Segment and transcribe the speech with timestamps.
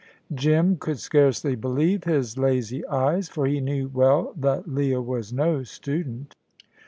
[0.33, 5.61] Jim could scarcely believe his lazy eyes, for he knew well that Leah was no
[5.61, 6.33] student.